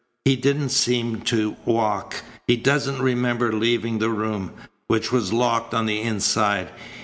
[0.25, 2.23] He didn't seem to walk.
[2.47, 4.53] He doesn't remember leaving the room,
[4.87, 6.71] which was locked on the inside.